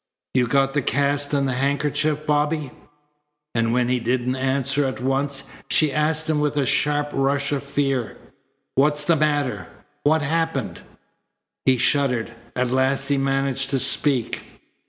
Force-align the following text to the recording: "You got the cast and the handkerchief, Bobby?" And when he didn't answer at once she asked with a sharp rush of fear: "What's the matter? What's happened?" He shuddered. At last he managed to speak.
"You 0.33 0.47
got 0.47 0.73
the 0.73 0.81
cast 0.81 1.31
and 1.31 1.47
the 1.47 1.53
handkerchief, 1.53 2.25
Bobby?" 2.25 2.71
And 3.53 3.71
when 3.71 3.87
he 3.87 3.99
didn't 3.99 4.35
answer 4.35 4.83
at 4.85 4.99
once 4.99 5.43
she 5.69 5.93
asked 5.93 6.27
with 6.27 6.57
a 6.57 6.65
sharp 6.65 7.11
rush 7.13 7.51
of 7.51 7.61
fear: 7.63 8.17
"What's 8.73 9.05
the 9.05 9.15
matter? 9.15 9.67
What's 10.01 10.23
happened?" 10.23 10.81
He 11.67 11.77
shuddered. 11.77 12.33
At 12.55 12.71
last 12.71 13.09
he 13.09 13.17
managed 13.19 13.69
to 13.69 13.77
speak. 13.79 14.41